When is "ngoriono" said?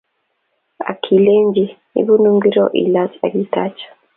2.23-2.65